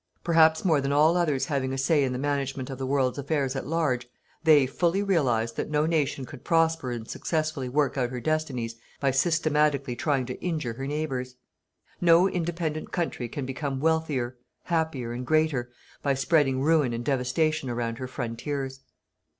[0.23, 3.55] Perhaps more than all others having a say in the management of the world's affairs
[3.55, 4.09] at large,
[4.43, 9.11] they fully realized that no nation could prosper and successfully work out her destinies by
[9.11, 11.35] systematically trying to injure her neighbours.
[12.01, 15.69] No independent country can become wealthier, happier, and greater,
[16.01, 18.79] by spreading ruin and devastation around her frontiers.